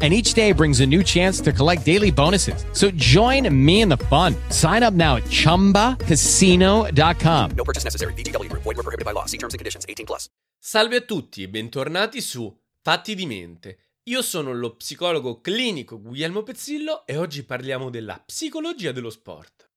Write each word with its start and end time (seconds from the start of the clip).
And 0.00 0.12
each 0.12 0.34
day 0.34 0.52
brings 0.52 0.78
a 0.80 0.86
new 0.86 1.02
chance 1.02 1.40
to 1.40 1.52
collect 1.52 1.84
daily 1.84 2.12
bonuses. 2.12 2.64
So 2.72 2.92
join 2.92 3.52
me 3.52 3.80
in 3.80 3.88
the 3.88 3.96
fun. 3.96 4.36
Sign 4.50 4.84
up 4.84 4.94
now 4.94 5.16
at 5.16 5.24
chumbacasino.com. 5.24 7.50
No 7.56 7.64
purchase 7.64 7.82
necessary. 7.82 8.12
VGW 8.12 8.48
Group. 8.48 8.62
Void 8.62 8.76
were 8.76 8.84
prohibited 8.84 9.04
by 9.04 9.10
law. 9.12 9.24
See 9.26 9.38
terms 9.38 9.54
and 9.54 9.58
conditions. 9.58 9.84
18 9.88 10.06
plus. 10.06 10.28
Salve 10.56 10.94
a 10.96 11.00
tutti 11.00 11.42
e 11.42 11.48
bentornati 11.48 12.20
su 12.20 12.56
Fatti 12.80 13.14
di 13.14 13.26
mente. 13.26 13.78
Io 14.04 14.22
sono 14.22 14.54
lo 14.54 14.76
psicologo 14.76 15.42
clinico 15.42 16.00
Guglielmo 16.00 16.42
Pezzillo 16.42 17.04
e 17.04 17.18
oggi 17.18 17.44
parliamo 17.44 17.90
della 17.90 18.18
psicologia 18.24 18.92
dello 18.92 19.10
sport. 19.10 19.68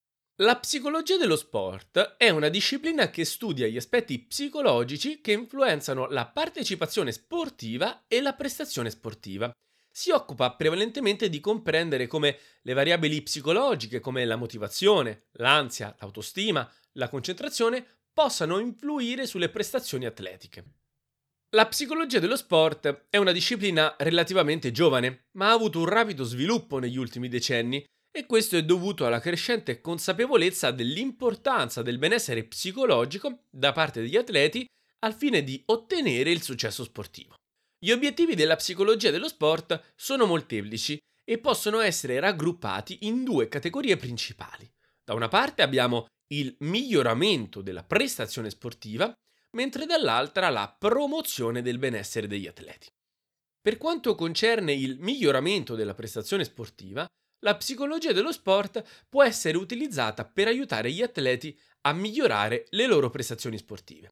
La 0.41 0.57
psicologia 0.57 1.17
dello 1.17 1.35
sport 1.35 2.15
è 2.17 2.29
una 2.29 2.47
disciplina 2.47 3.09
che 3.09 3.25
studia 3.25 3.67
gli 3.67 3.75
aspetti 3.75 4.17
psicologici 4.19 5.19
che 5.19 5.33
influenzano 5.33 6.07
la 6.07 6.25
partecipazione 6.25 7.11
sportiva 7.11 8.05
e 8.07 8.21
la 8.21 8.33
prestazione 8.33 8.89
sportiva. 8.89 9.51
Si 9.93 10.09
occupa 10.09 10.55
prevalentemente 10.55 11.29
di 11.29 11.41
comprendere 11.41 12.07
come 12.07 12.37
le 12.61 12.73
variabili 12.73 13.21
psicologiche 13.21 13.99
come 13.99 14.23
la 14.23 14.37
motivazione, 14.37 15.27
l'ansia, 15.33 15.93
l'autostima, 15.99 16.69
la 16.93 17.09
concentrazione 17.09 17.85
possano 18.13 18.59
influire 18.59 19.25
sulle 19.27 19.49
prestazioni 19.49 20.05
atletiche. 20.05 20.63
La 21.53 21.67
psicologia 21.67 22.19
dello 22.19 22.37
sport 22.37 23.07
è 23.09 23.17
una 23.17 23.33
disciplina 23.33 23.93
relativamente 23.97 24.71
giovane, 24.71 25.25
ma 25.33 25.49
ha 25.49 25.53
avuto 25.53 25.79
un 25.79 25.85
rapido 25.85 26.23
sviluppo 26.23 26.79
negli 26.79 26.97
ultimi 26.97 27.27
decenni 27.27 27.83
e 28.09 28.25
questo 28.25 28.55
è 28.55 28.63
dovuto 28.63 29.05
alla 29.05 29.19
crescente 29.19 29.81
consapevolezza 29.81 30.71
dell'importanza 30.71 31.81
del 31.81 31.97
benessere 31.97 32.45
psicologico 32.45 33.43
da 33.49 33.73
parte 33.73 34.01
degli 34.01 34.15
atleti 34.15 34.65
al 34.99 35.13
fine 35.13 35.43
di 35.43 35.61
ottenere 35.65 36.31
il 36.31 36.41
successo 36.41 36.83
sportivo. 36.83 37.35
Gli 37.83 37.89
obiettivi 37.89 38.35
della 38.35 38.57
psicologia 38.57 39.09
dello 39.09 39.27
sport 39.27 39.93
sono 39.95 40.27
molteplici 40.27 40.99
e 41.23 41.39
possono 41.39 41.79
essere 41.79 42.19
raggruppati 42.19 43.07
in 43.07 43.23
due 43.23 43.47
categorie 43.47 43.97
principali. 43.97 44.71
Da 45.03 45.15
una 45.15 45.29
parte 45.29 45.63
abbiamo 45.63 46.05
il 46.27 46.55
miglioramento 46.59 47.63
della 47.63 47.83
prestazione 47.83 48.51
sportiva, 48.51 49.11
mentre 49.57 49.87
dall'altra 49.87 50.49
la 50.49 50.71
promozione 50.77 51.63
del 51.63 51.79
benessere 51.79 52.27
degli 52.27 52.45
atleti. 52.45 52.87
Per 53.59 53.77
quanto 53.77 54.13
concerne 54.13 54.73
il 54.73 54.99
miglioramento 54.99 55.73
della 55.73 55.95
prestazione 55.95 56.43
sportiva, 56.43 57.07
la 57.39 57.57
psicologia 57.57 58.11
dello 58.11 58.31
sport 58.31 59.07
può 59.09 59.23
essere 59.23 59.57
utilizzata 59.57 60.23
per 60.23 60.45
aiutare 60.45 60.91
gli 60.91 61.01
atleti 61.01 61.57
a 61.87 61.93
migliorare 61.93 62.67
le 62.69 62.85
loro 62.85 63.09
prestazioni 63.09 63.57
sportive. 63.57 64.09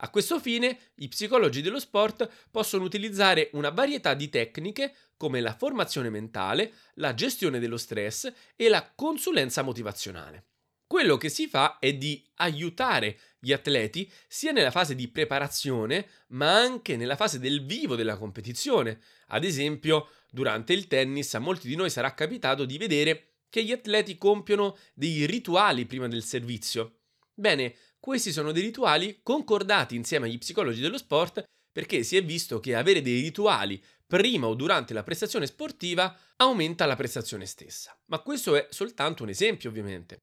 A 0.00 0.10
questo 0.10 0.38
fine, 0.38 0.78
i 0.96 1.08
psicologi 1.08 1.60
dello 1.60 1.80
sport 1.80 2.28
possono 2.50 2.84
utilizzare 2.84 3.50
una 3.52 3.70
varietà 3.70 4.14
di 4.14 4.28
tecniche 4.28 4.94
come 5.16 5.40
la 5.40 5.54
formazione 5.54 6.08
mentale, 6.08 6.72
la 6.94 7.14
gestione 7.14 7.58
dello 7.58 7.76
stress 7.76 8.32
e 8.54 8.68
la 8.68 8.92
consulenza 8.94 9.62
motivazionale. 9.62 10.44
Quello 10.86 11.16
che 11.16 11.28
si 11.28 11.48
fa 11.48 11.78
è 11.80 11.92
di 11.94 12.24
aiutare 12.36 13.18
gli 13.40 13.52
atleti 13.52 14.10
sia 14.26 14.52
nella 14.52 14.70
fase 14.70 14.94
di 14.94 15.08
preparazione, 15.08 16.06
ma 16.28 16.56
anche 16.56 16.96
nella 16.96 17.16
fase 17.16 17.40
del 17.40 17.66
vivo 17.66 17.96
della 17.96 18.16
competizione. 18.16 19.00
Ad 19.28 19.44
esempio, 19.44 20.10
durante 20.30 20.72
il 20.72 20.86
tennis 20.86 21.34
a 21.34 21.40
molti 21.40 21.66
di 21.66 21.74
noi 21.74 21.90
sarà 21.90 22.14
capitato 22.14 22.64
di 22.64 22.78
vedere 22.78 23.32
che 23.50 23.64
gli 23.64 23.72
atleti 23.72 24.16
compiono 24.16 24.78
dei 24.94 25.26
rituali 25.26 25.86
prima 25.86 26.06
del 26.06 26.22
servizio. 26.22 27.00
Bene, 27.34 27.74
questi 27.98 28.32
sono 28.32 28.52
dei 28.52 28.62
rituali 28.62 29.20
concordati 29.22 29.96
insieme 29.96 30.26
agli 30.26 30.38
psicologi 30.38 30.80
dello 30.80 30.98
sport 30.98 31.44
perché 31.70 32.02
si 32.02 32.16
è 32.16 32.24
visto 32.24 32.60
che 32.60 32.74
avere 32.74 33.02
dei 33.02 33.20
rituali 33.20 33.82
prima 34.06 34.46
o 34.46 34.54
durante 34.54 34.94
la 34.94 35.02
prestazione 35.02 35.46
sportiva 35.46 36.16
aumenta 36.36 36.86
la 36.86 36.96
prestazione 36.96 37.46
stessa. 37.46 37.96
Ma 38.06 38.20
questo 38.20 38.56
è 38.56 38.66
soltanto 38.70 39.22
un 39.22 39.28
esempio, 39.28 39.68
ovviamente. 39.68 40.18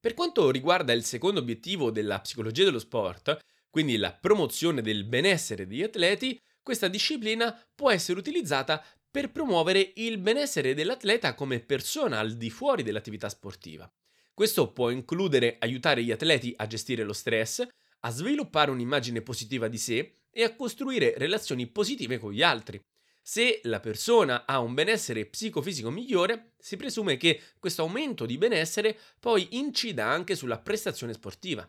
Per 0.00 0.14
quanto 0.14 0.50
riguarda 0.50 0.92
il 0.92 1.04
secondo 1.04 1.40
obiettivo 1.40 1.90
della 1.90 2.20
psicologia 2.20 2.64
dello 2.64 2.78
sport, 2.78 3.36
quindi 3.68 3.96
la 3.96 4.12
promozione 4.12 4.80
del 4.80 5.04
benessere 5.04 5.66
degli 5.66 5.82
atleti, 5.82 6.40
questa 6.62 6.88
disciplina 6.88 7.56
può 7.74 7.90
essere 7.90 8.18
utilizzata 8.18 8.82
per 9.10 9.30
promuovere 9.30 9.92
il 9.96 10.18
benessere 10.18 10.74
dell'atleta 10.74 11.34
come 11.34 11.60
persona 11.60 12.18
al 12.18 12.36
di 12.36 12.50
fuori 12.50 12.82
dell'attività 12.82 13.28
sportiva. 13.28 13.90
Questo 14.38 14.70
può 14.70 14.90
includere 14.90 15.56
aiutare 15.58 16.04
gli 16.04 16.12
atleti 16.12 16.54
a 16.58 16.68
gestire 16.68 17.02
lo 17.02 17.12
stress, 17.12 17.66
a 18.02 18.10
sviluppare 18.10 18.70
un'immagine 18.70 19.20
positiva 19.20 19.66
di 19.66 19.78
sé 19.78 20.18
e 20.30 20.44
a 20.44 20.54
costruire 20.54 21.14
relazioni 21.16 21.66
positive 21.66 22.18
con 22.18 22.30
gli 22.30 22.40
altri. 22.40 22.80
Se 23.20 23.58
la 23.64 23.80
persona 23.80 24.46
ha 24.46 24.60
un 24.60 24.74
benessere 24.74 25.26
psicofisico 25.26 25.90
migliore, 25.90 26.52
si 26.56 26.76
presume 26.76 27.16
che 27.16 27.42
questo 27.58 27.82
aumento 27.82 28.26
di 28.26 28.38
benessere 28.38 28.96
poi 29.18 29.56
incida 29.56 30.06
anche 30.06 30.36
sulla 30.36 30.60
prestazione 30.60 31.14
sportiva. 31.14 31.68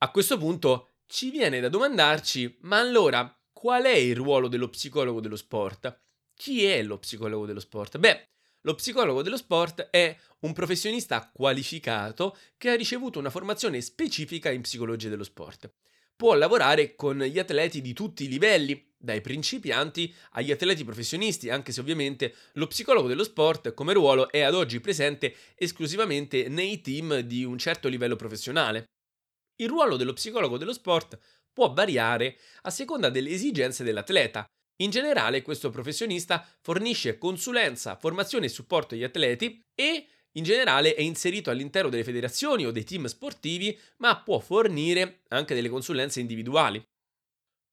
A 0.00 0.10
questo 0.10 0.36
punto 0.36 0.90
ci 1.06 1.30
viene 1.30 1.58
da 1.58 1.70
domandarci, 1.70 2.58
ma 2.64 2.80
allora 2.80 3.34
qual 3.50 3.84
è 3.84 3.96
il 3.96 4.14
ruolo 4.14 4.48
dello 4.48 4.68
psicologo 4.68 5.22
dello 5.22 5.36
sport? 5.36 6.02
Chi 6.34 6.66
è 6.66 6.82
lo 6.82 6.98
psicologo 6.98 7.46
dello 7.46 7.60
sport? 7.60 7.96
Beh, 7.96 8.28
lo 8.62 8.74
psicologo 8.74 9.22
dello 9.22 9.36
sport 9.36 9.88
è 9.90 10.16
un 10.40 10.52
professionista 10.52 11.30
qualificato 11.32 12.36
che 12.56 12.70
ha 12.70 12.74
ricevuto 12.74 13.18
una 13.18 13.30
formazione 13.30 13.80
specifica 13.80 14.50
in 14.50 14.60
psicologia 14.60 15.08
dello 15.08 15.24
sport. 15.24 15.70
Può 16.14 16.34
lavorare 16.34 16.94
con 16.94 17.18
gli 17.18 17.38
atleti 17.38 17.80
di 17.80 17.92
tutti 17.92 18.24
i 18.24 18.28
livelli, 18.28 18.90
dai 18.96 19.20
principianti 19.20 20.14
agli 20.32 20.52
atleti 20.52 20.84
professionisti, 20.84 21.50
anche 21.50 21.72
se 21.72 21.80
ovviamente 21.80 22.34
lo 22.52 22.68
psicologo 22.68 23.08
dello 23.08 23.24
sport 23.24 23.74
come 23.74 23.92
ruolo 23.92 24.30
è 24.30 24.40
ad 24.40 24.54
oggi 24.54 24.78
presente 24.78 25.34
esclusivamente 25.56 26.48
nei 26.48 26.80
team 26.80 27.20
di 27.20 27.44
un 27.44 27.58
certo 27.58 27.88
livello 27.88 28.14
professionale. 28.14 28.84
Il 29.56 29.68
ruolo 29.68 29.96
dello 29.96 30.12
psicologo 30.12 30.56
dello 30.56 30.72
sport 30.72 31.18
può 31.52 31.72
variare 31.72 32.38
a 32.62 32.70
seconda 32.70 33.10
delle 33.10 33.30
esigenze 33.30 33.82
dell'atleta, 33.82 34.46
in 34.76 34.90
generale, 34.90 35.42
questo 35.42 35.70
professionista 35.70 36.46
fornisce 36.60 37.18
consulenza, 37.18 37.96
formazione 37.96 38.46
e 38.46 38.48
supporto 38.48 38.94
agli 38.94 39.04
atleti 39.04 39.60
e 39.74 40.06
in 40.32 40.44
generale 40.44 40.94
è 40.94 41.02
inserito 41.02 41.50
all'interno 41.50 41.90
delle 41.90 42.04
federazioni 42.04 42.64
o 42.64 42.70
dei 42.70 42.84
team 42.84 43.04
sportivi, 43.04 43.78
ma 43.98 44.20
può 44.22 44.38
fornire 44.38 45.22
anche 45.28 45.54
delle 45.54 45.68
consulenze 45.68 46.20
individuali. 46.20 46.82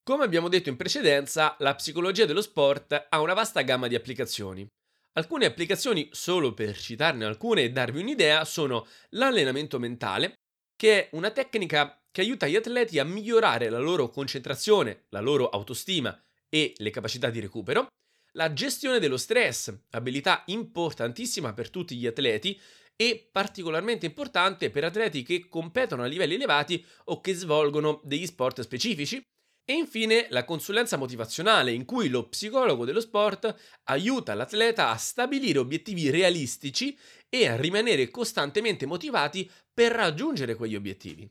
Come 0.03 0.23
abbiamo 0.23 0.49
detto 0.49 0.69
in 0.69 0.75
precedenza, 0.75 1.55
la 1.59 1.75
psicologia 1.75 2.25
dello 2.25 2.41
sport 2.41 3.07
ha 3.09 3.21
una 3.21 3.33
vasta 3.33 3.61
gamma 3.61 3.88
di 3.88 3.95
applicazioni. 3.95 4.67
Alcune 5.13 5.45
applicazioni, 5.45 6.09
solo 6.11 6.53
per 6.53 6.77
citarne 6.77 7.25
alcune 7.25 7.63
e 7.63 7.71
darvi 7.71 8.01
un'idea, 8.01 8.43
sono 8.45 8.88
l'allenamento 9.09 9.79
mentale, 9.79 10.33
che 10.75 11.09
è 11.09 11.09
una 11.13 11.31
tecnica 11.31 12.01
che 12.11 12.21
aiuta 12.21 12.47
gli 12.47 12.55
atleti 12.55 12.99
a 12.99 13.05
migliorare 13.05 13.69
la 13.69 13.79
loro 13.79 14.09
concentrazione, 14.09 15.05
la 15.09 15.19
loro 15.19 15.49
autostima 15.49 16.17
e 16.49 16.73
le 16.77 16.89
capacità 16.89 17.29
di 17.29 17.39
recupero, 17.39 17.87
la 18.33 18.53
gestione 18.53 18.99
dello 18.99 19.17
stress, 19.17 19.73
abilità 19.91 20.43
importantissima 20.47 21.53
per 21.53 21.69
tutti 21.69 21.95
gli 21.95 22.05
atleti 22.05 22.59
e 22.95 23.29
particolarmente 23.31 24.05
importante 24.05 24.69
per 24.69 24.83
atleti 24.83 25.23
che 25.23 25.47
competono 25.47 26.03
a 26.03 26.05
livelli 26.05 26.35
elevati 26.35 26.85
o 27.05 27.21
che 27.21 27.33
svolgono 27.33 28.01
degli 28.03 28.25
sport 28.25 28.61
specifici. 28.61 29.21
E 29.69 29.73
infine 29.73 30.25
la 30.31 30.45
consulenza 30.45 30.97
motivazionale, 30.97 31.71
in 31.71 31.85
cui 31.85 32.09
lo 32.09 32.27
psicologo 32.27 32.85
dello 32.85 33.00
sport 33.00 33.56
aiuta 33.83 34.33
l'atleta 34.33 34.89
a 34.89 34.97
stabilire 34.97 35.59
obiettivi 35.59 36.09
realistici 36.09 36.97
e 37.29 37.47
a 37.47 37.56
rimanere 37.56 38.09
costantemente 38.09 38.88
motivati 38.88 39.50
per 39.71 39.91
raggiungere 39.91 40.56
quegli 40.56 40.75
obiettivi. 40.75 41.29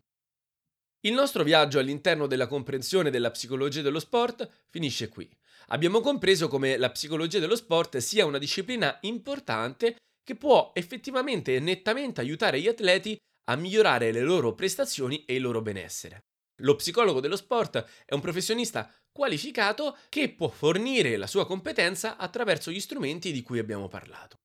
Il 1.02 1.12
nostro 1.12 1.44
viaggio 1.44 1.78
all'interno 1.78 2.26
della 2.26 2.48
comprensione 2.48 3.10
della 3.10 3.30
psicologia 3.30 3.82
dello 3.82 4.00
sport 4.00 4.66
finisce 4.68 5.08
qui. 5.08 5.30
Abbiamo 5.68 6.00
compreso 6.00 6.48
come 6.48 6.76
la 6.76 6.90
psicologia 6.90 7.38
dello 7.38 7.54
sport 7.54 7.98
sia 7.98 8.26
una 8.26 8.38
disciplina 8.38 8.98
importante 9.02 9.96
che 10.24 10.34
può 10.34 10.72
effettivamente 10.74 11.54
e 11.54 11.60
nettamente 11.60 12.20
aiutare 12.20 12.60
gli 12.60 12.66
atleti 12.66 13.16
a 13.44 13.54
migliorare 13.54 14.10
le 14.10 14.22
loro 14.22 14.54
prestazioni 14.54 15.24
e 15.24 15.36
il 15.36 15.42
loro 15.42 15.62
benessere. 15.62 16.24
Lo 16.62 16.74
psicologo 16.74 17.20
dello 17.20 17.36
sport 17.36 17.84
è 18.04 18.14
un 18.14 18.20
professionista 18.20 18.92
qualificato 19.12 19.96
che 20.08 20.30
può 20.30 20.48
fornire 20.48 21.16
la 21.16 21.28
sua 21.28 21.46
competenza 21.46 22.16
attraverso 22.16 22.72
gli 22.72 22.80
strumenti 22.80 23.30
di 23.30 23.42
cui 23.42 23.60
abbiamo 23.60 23.86
parlato. 23.86 24.38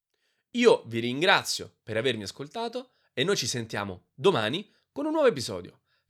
Io 0.58 0.84
vi 0.86 1.00
ringrazio 1.00 1.78
per 1.82 1.98
avermi 1.98 2.24
ascoltato 2.24 2.92
e 3.12 3.24
noi 3.24 3.36
ci 3.38 3.48
sentiamo 3.48 4.10
domani 4.14 4.72
con 4.92 5.06
un 5.06 5.14
nuovo 5.14 5.28
episodio. 5.28 5.83